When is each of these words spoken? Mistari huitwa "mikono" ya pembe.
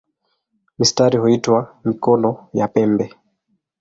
Mistari 0.79 1.17
huitwa 1.17 1.79
"mikono" 1.85 2.49
ya 2.53 2.67
pembe. 2.67 3.11